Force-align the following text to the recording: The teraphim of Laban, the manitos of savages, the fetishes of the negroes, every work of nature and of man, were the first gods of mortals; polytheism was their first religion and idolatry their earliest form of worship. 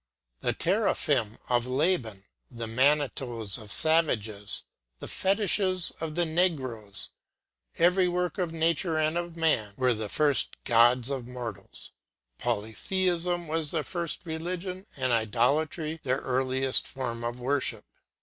The 0.39 0.53
teraphim 0.53 1.37
of 1.47 1.67
Laban, 1.67 2.25
the 2.49 2.65
manitos 2.65 3.59
of 3.59 3.71
savages, 3.71 4.63
the 4.99 5.07
fetishes 5.07 5.91
of 6.01 6.15
the 6.15 6.25
negroes, 6.25 7.09
every 7.77 8.07
work 8.07 8.39
of 8.39 8.51
nature 8.51 8.97
and 8.97 9.15
of 9.15 9.37
man, 9.37 9.75
were 9.77 9.93
the 9.93 10.09
first 10.09 10.57
gods 10.63 11.11
of 11.11 11.27
mortals; 11.27 11.91
polytheism 12.39 13.47
was 13.47 13.69
their 13.69 13.83
first 13.83 14.21
religion 14.25 14.87
and 14.97 15.11
idolatry 15.11 15.99
their 16.01 16.21
earliest 16.21 16.87
form 16.87 17.23
of 17.23 17.39
worship. 17.39 17.85